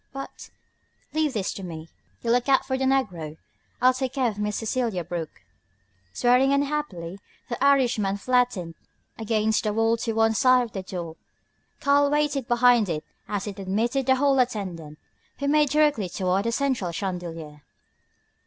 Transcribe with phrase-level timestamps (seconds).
[0.13, 0.49] "But"
[1.13, 1.87] "Leave this to me.
[2.23, 3.37] You look out for the negro.
[3.83, 5.43] I'll take care of Miss Cecelia Brooke."
[6.11, 8.73] Swearing unhappily, the Irishman flattened
[9.19, 11.17] against the wall to one side of the door.
[11.81, 14.97] Karl waited behind it as it admitted the hall attendant,
[15.37, 17.61] who made directly toward the central chandelier.